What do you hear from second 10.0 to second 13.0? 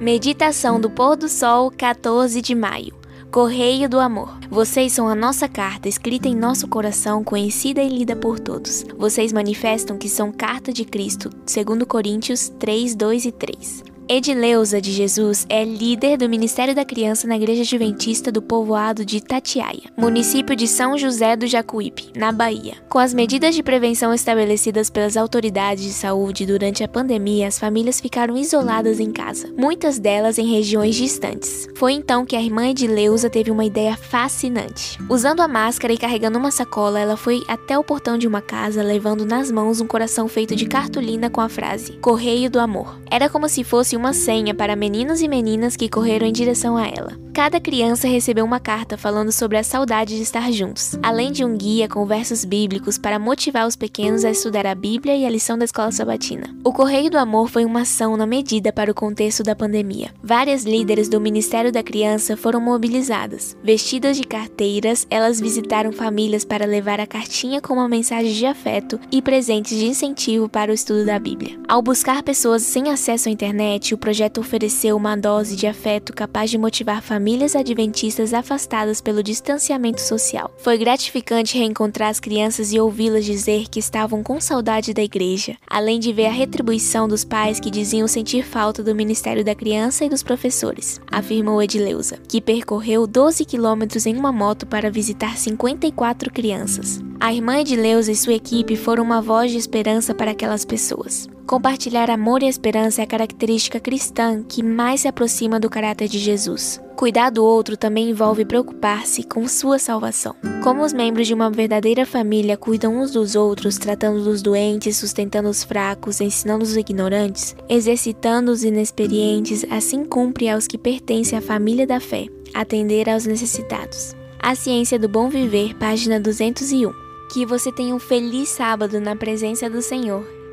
são carta de Cristo, segundo Coríntios 3,